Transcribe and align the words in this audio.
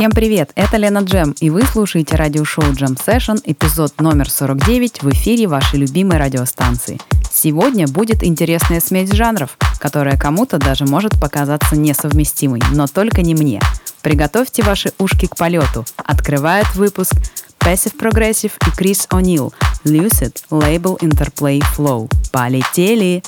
Всем 0.00 0.12
привет, 0.12 0.50
это 0.54 0.78
Лена 0.78 1.00
Джем, 1.00 1.34
и 1.40 1.50
вы 1.50 1.62
слушаете 1.62 2.16
радиошоу 2.16 2.64
Jam 2.72 2.96
Session, 2.96 3.38
эпизод 3.44 4.00
номер 4.00 4.30
49 4.30 5.02
в 5.02 5.10
эфире 5.10 5.46
вашей 5.46 5.78
любимой 5.78 6.16
радиостанции. 6.16 6.98
Сегодня 7.30 7.86
будет 7.86 8.24
интересная 8.24 8.80
смесь 8.80 9.12
жанров, 9.12 9.58
которая 9.78 10.16
кому-то 10.16 10.56
даже 10.56 10.86
может 10.86 11.20
показаться 11.20 11.76
несовместимой, 11.76 12.62
но 12.72 12.86
только 12.86 13.20
не 13.20 13.34
мне. 13.34 13.60
Приготовьте 14.00 14.62
ваши 14.62 14.94
ушки 14.98 15.26
к 15.26 15.36
полету. 15.36 15.84
Открывает 15.98 16.74
выпуск 16.76 17.12
Passive 17.58 17.94
Progressive 17.98 18.52
и 18.66 18.70
Крис 18.70 19.06
О'Нил, 19.10 19.52
Lucid, 19.84 20.34
Label 20.50 20.98
Interplay 21.00 21.62
Flow. 21.76 22.10
Полетели! 22.32 23.22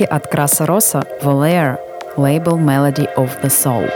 органики 0.00 0.04
от 0.04 0.26
Краса 0.26 0.66
Роса 0.66 1.04
Volair, 1.22 1.76
лейбл 2.16 2.56
Melody 2.56 3.06
of 3.16 3.28
the 3.42 3.50
Soul. 3.50 3.90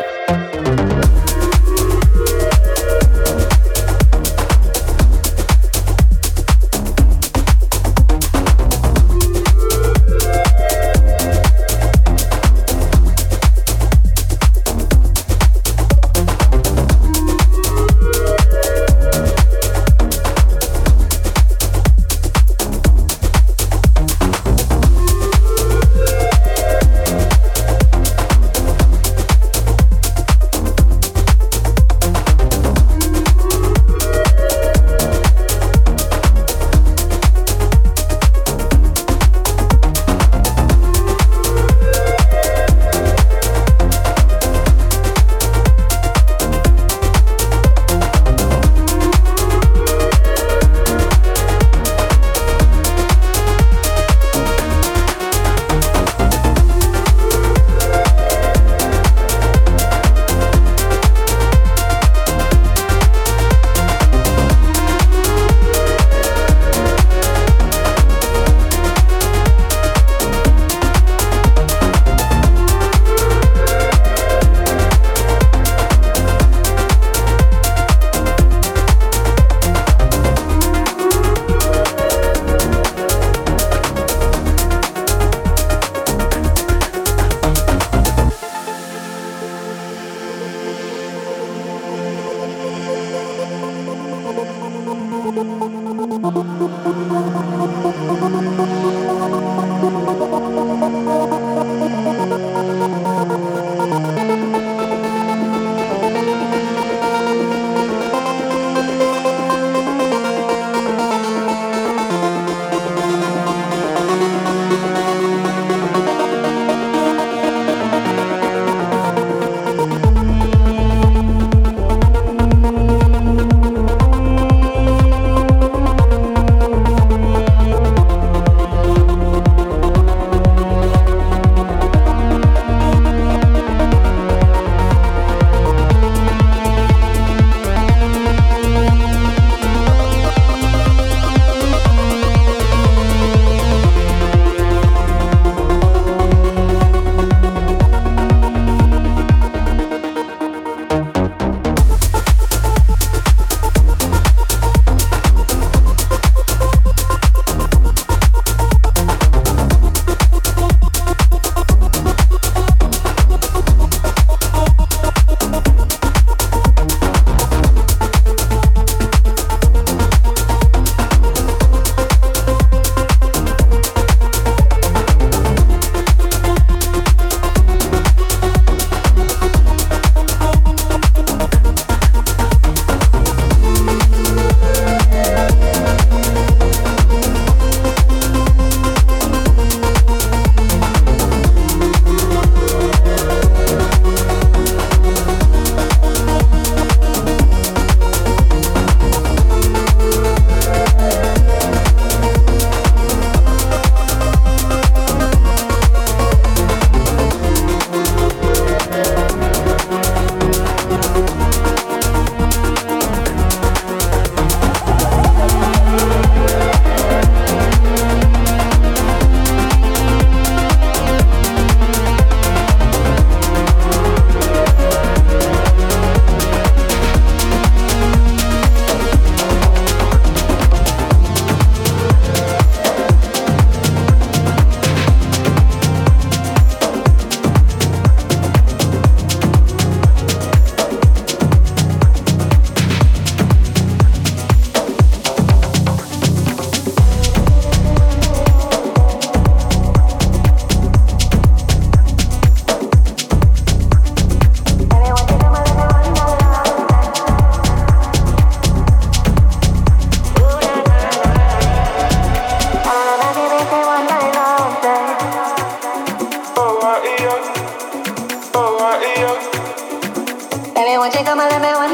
Pégame, 271.25 271.59
me 271.59 271.73
voy. 271.73 271.84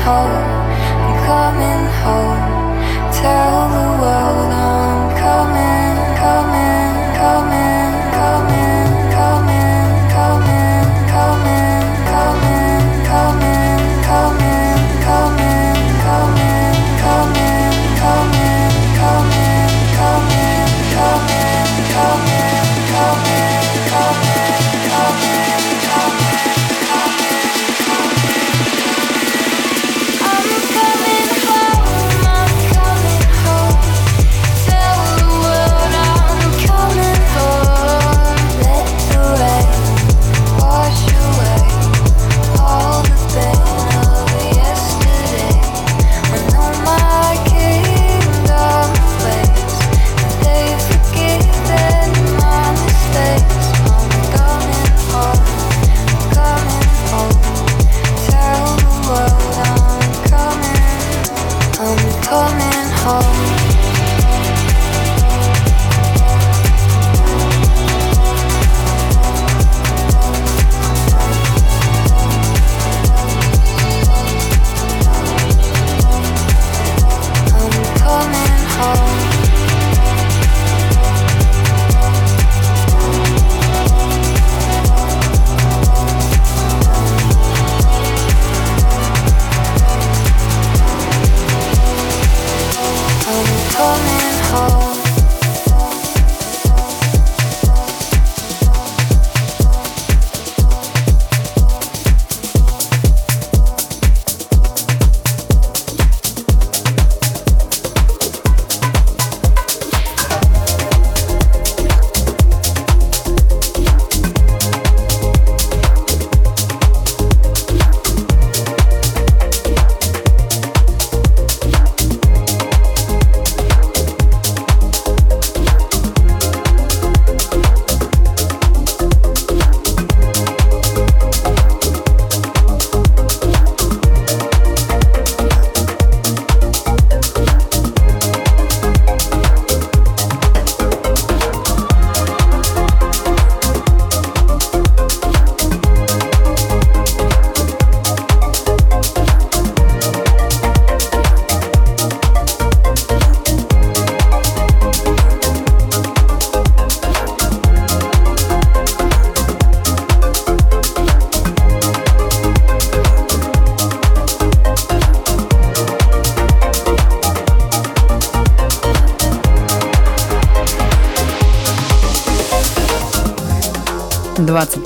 hold 0.00 0.39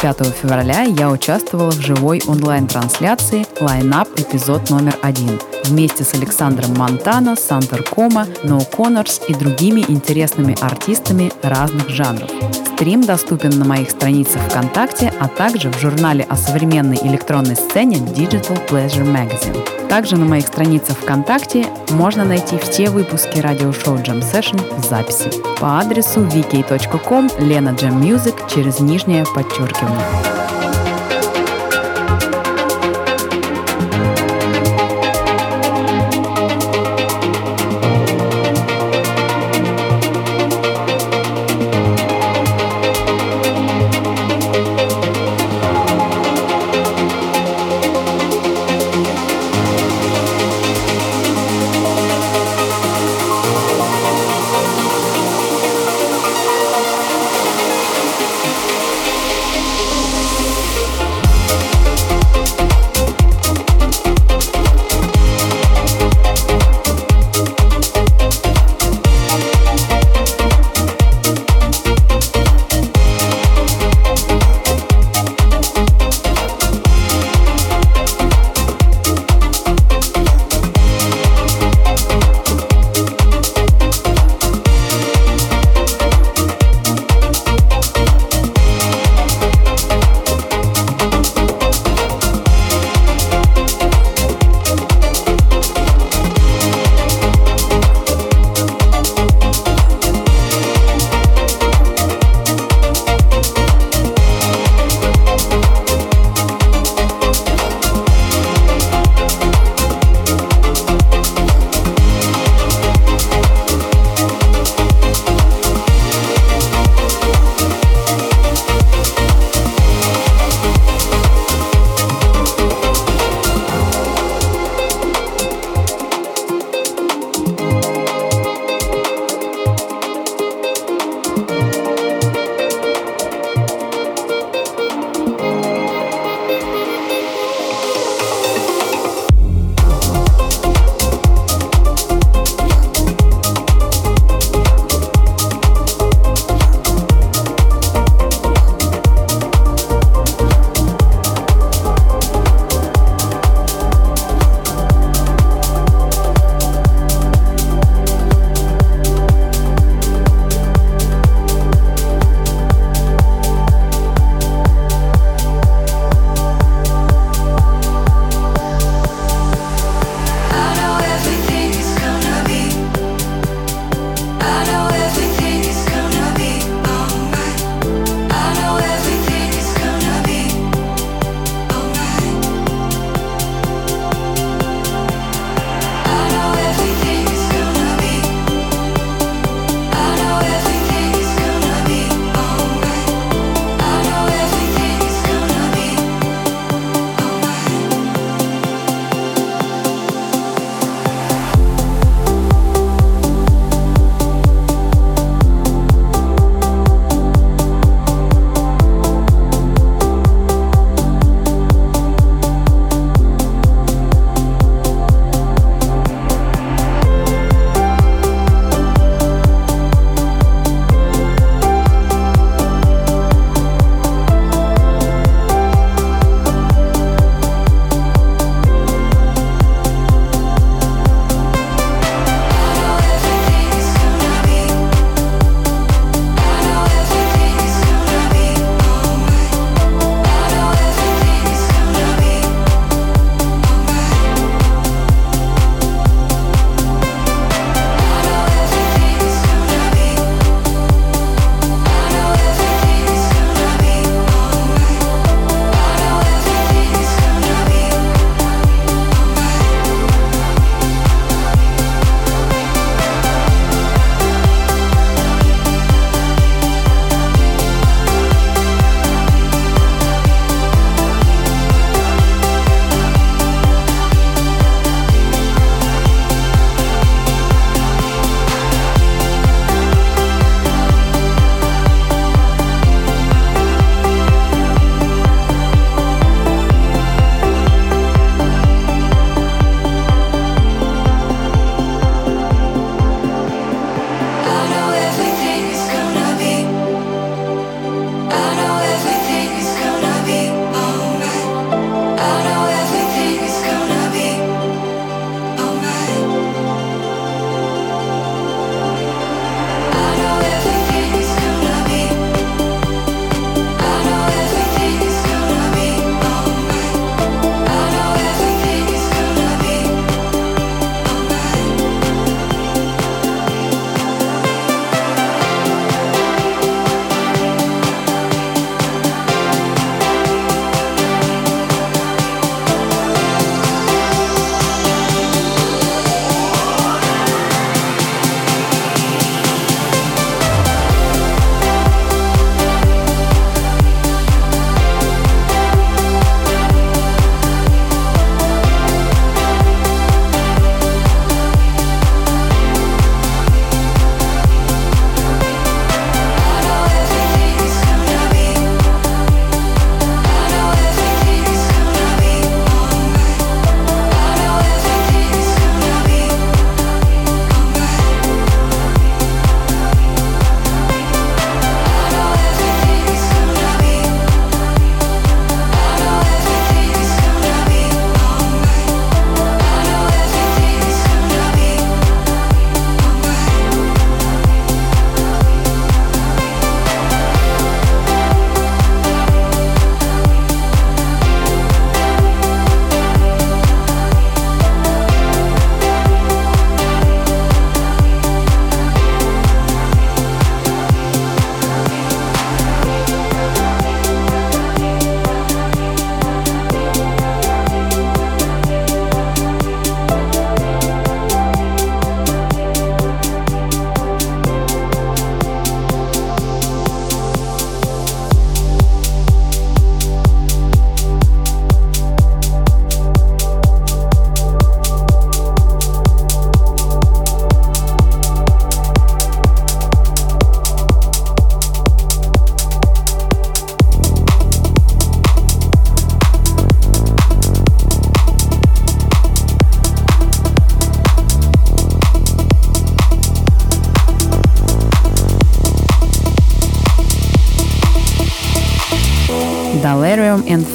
25 0.05 0.35
февраля 0.35 0.83
я 0.83 1.11
участвовала 1.11 1.71
в 1.71 1.81
живой 1.81 2.21
онлайн-трансляции 2.27 3.47
«Лайнап. 3.59 4.07
Эпизод 4.21 4.69
номер 4.69 4.99
один» 5.01 5.41
вместе 5.65 6.05
с 6.05 6.13
Александром 6.13 6.75
Монтано, 6.75 7.37
Сантер 7.37 7.83
Кома, 7.83 8.27
No 8.43 8.71
Connors 8.71 9.23
и 9.29 9.33
другими 9.33 9.83
интересными 9.89 10.59
артистами 10.61 11.33
разных 11.43 11.89
жанров. 11.89 12.31
Стрим 12.75 13.01
доступен 13.01 13.59
на 13.59 13.65
моих 13.65 13.91
страницах 13.91 14.43
ВКонтакте, 14.43 15.11
а 15.21 15.27
также 15.27 15.71
в 15.71 15.79
журнале 15.79 16.27
о 16.29 16.37
современной 16.37 16.99
электронной 16.99 17.57
сцене 17.57 17.97
Digital 17.97 18.61
Pleasure 18.69 19.11
Magazine. 19.11 19.74
Также 19.89 20.17
на 20.17 20.25
моих 20.25 20.47
страницах 20.47 20.99
ВКонтакте 20.99 21.67
можно 21.91 22.25
найти 22.25 22.59
все 22.59 22.91
выпуски 22.91 23.39
радиошоу 23.39 23.97
Jam 23.97 24.21
Session 24.21 24.61
в 24.81 24.85
записи 24.85 25.31
по 25.61 25.79
адресу 25.79 26.21
vk.com 26.21 27.27
Lena 27.39 27.77
Jam 27.77 28.01
Music 28.01 28.35
через 28.53 28.81
нижнее 28.81 29.25
подчеркивание. 29.35 30.34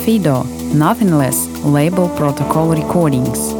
Fido, 0.10 0.42
Nothing 0.74 1.20
Less, 1.20 1.48
label 1.64 2.10
Protocol 2.10 2.74
Recordings. 2.74 3.59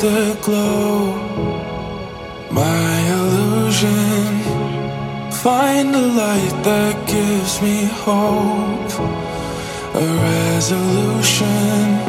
The 0.00 0.34
glow, 0.40 1.12
My 2.50 3.00
illusion. 3.16 4.40
Find 5.30 5.94
a 5.94 6.00
light 6.00 6.64
that 6.64 7.06
gives 7.06 7.60
me 7.60 7.84
hope. 7.84 8.92
A 9.94 10.06
resolution. 10.56 11.99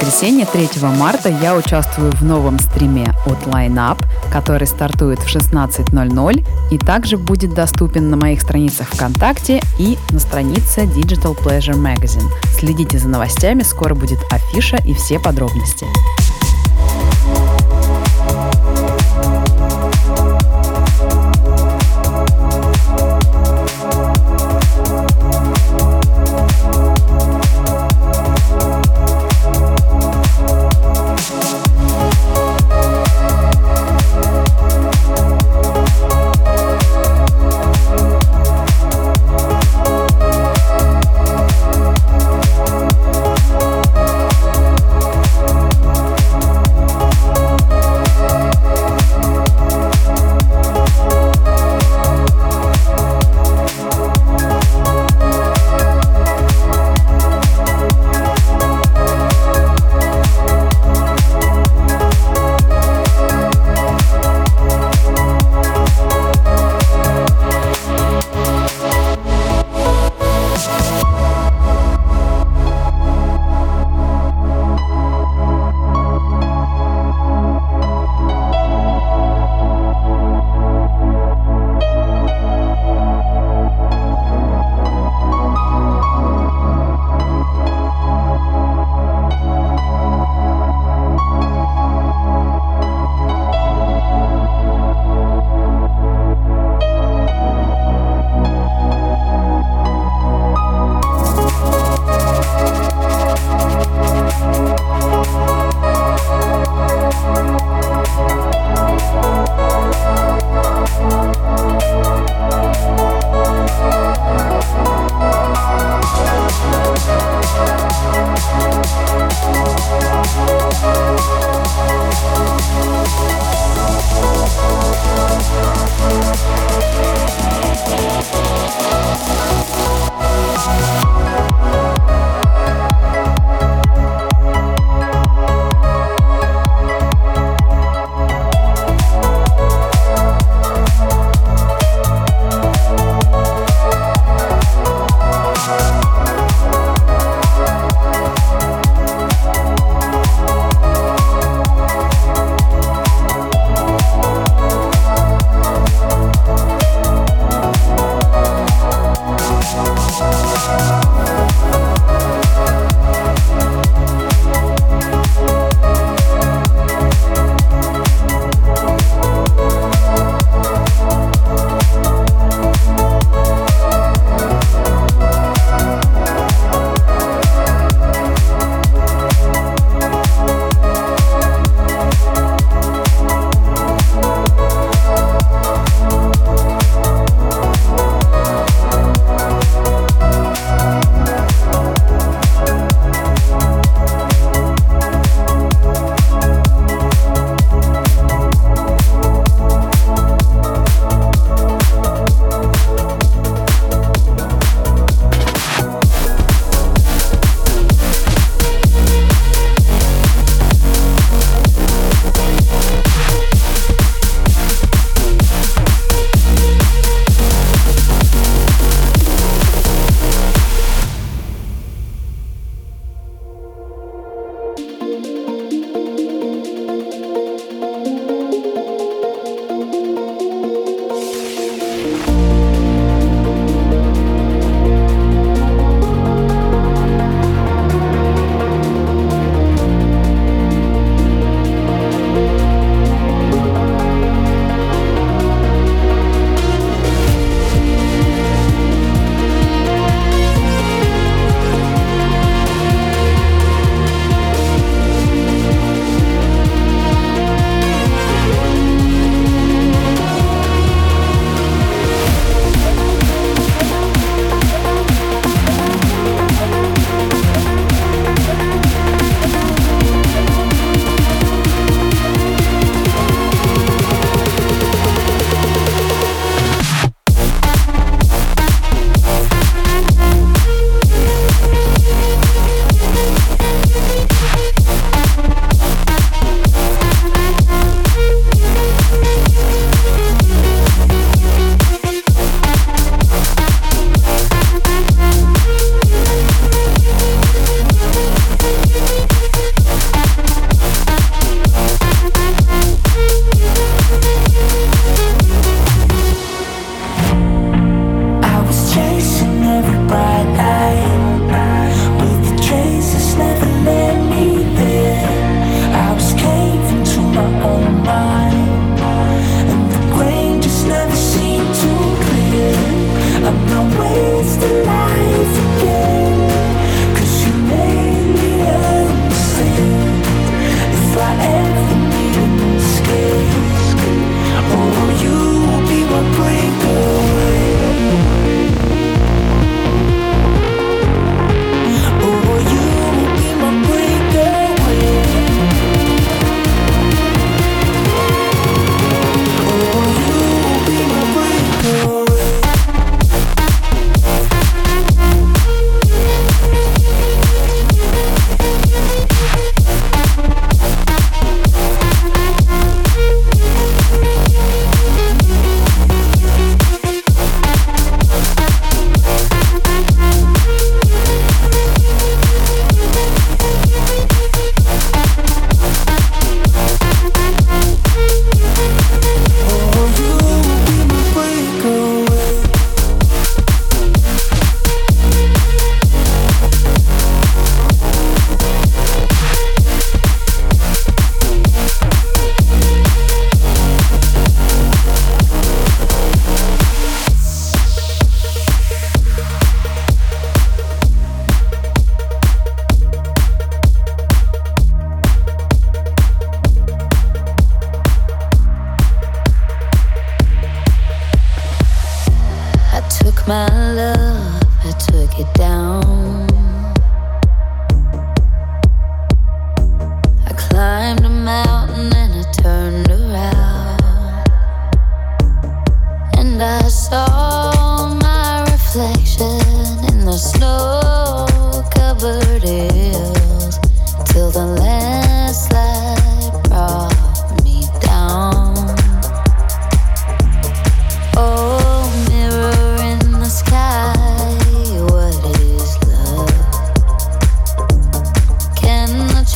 Воскресенье, 0.00 0.46
3 0.46 0.68
марта, 0.96 1.28
я 1.28 1.54
участвую 1.54 2.10
в 2.12 2.22
новом 2.22 2.58
стриме 2.58 3.12
от 3.26 3.46
Line 3.46 3.74
Up, 3.74 4.02
который 4.32 4.66
стартует 4.66 5.18
в 5.18 5.26
16.00 5.26 6.44
и 6.70 6.78
также 6.78 7.18
будет 7.18 7.52
доступен 7.52 8.08
на 8.08 8.16
моих 8.16 8.40
страницах 8.40 8.88
ВКонтакте 8.88 9.60
и 9.78 9.98
на 10.10 10.18
странице 10.18 10.82
Digital 10.82 11.36
Pleasure 11.36 11.76
Magazine. 11.76 12.30
Следите 12.58 12.98
за 12.98 13.08
новостями, 13.08 13.62
скоро 13.62 13.94
будет 13.94 14.20
афиша 14.30 14.78
и 14.84 14.94
все 14.94 15.18
подробности. 15.18 15.86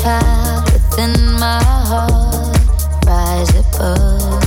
within 0.05 1.33
my 1.41 1.63
heart 1.65 2.57
rise 3.07 3.49
above. 3.57 4.45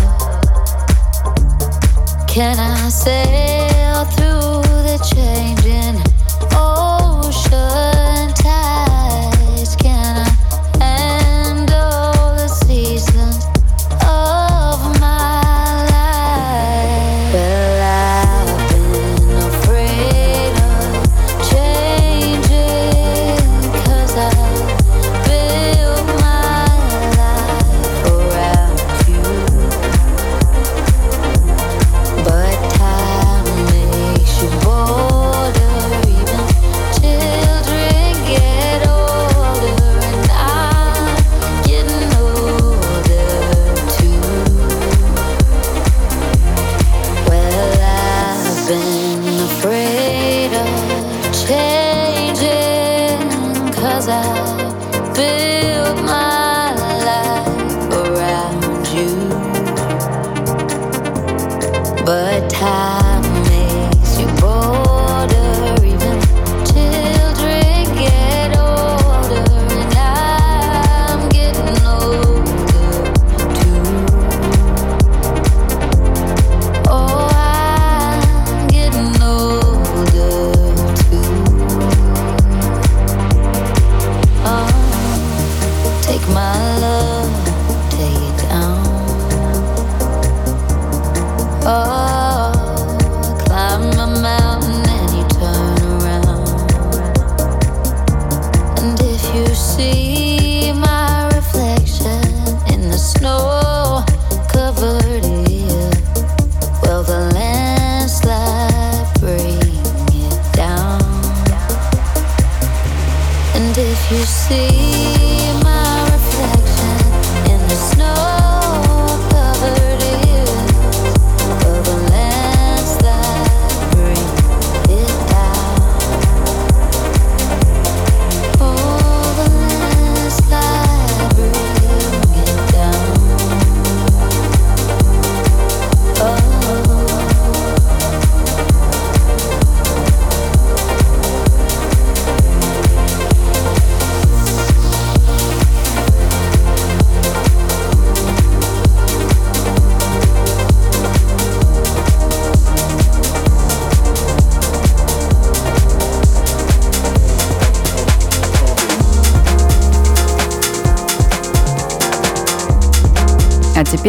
Can 2.28 2.60
I 2.60 2.90
sail 2.90 4.06
through 4.06 4.62
the 4.86 4.98
changing 5.16 6.00
ocean? 6.54 7.97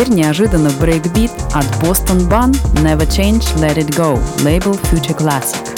теперь 0.07 0.09
неожиданно 0.09 0.71
брейкбит 0.79 1.31
от 1.51 1.65
Boston 1.83 2.29
Bun 2.29 2.51
Never 2.81 3.05
Change, 3.05 3.43
Let 3.57 3.75
It 3.75 3.89
Go, 3.97 4.17
лейбл 4.43 4.71
Future 4.71 5.17
Classic. 5.17 5.76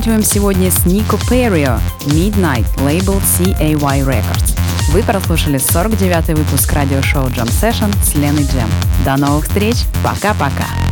Заканчиваем 0.00 0.22
сегодня 0.22 0.70
с 0.70 0.86
Нико 0.86 1.18
Перио 1.28 1.78
Midnight, 2.06 2.64
лейбл 2.82 3.20
CAY 3.38 3.74
Records. 3.74 4.58
Вы 4.92 5.02
прослушали 5.02 5.58
49-й 5.58 6.32
выпуск 6.32 6.72
радиошоу 6.72 7.26
Jam 7.26 7.48
Session 7.48 7.94
с 8.02 8.14
Леной 8.14 8.44
Джем. 8.44 8.70
До 9.04 9.18
новых 9.18 9.44
встреч, 9.44 9.76
пока-пока! 10.02 10.89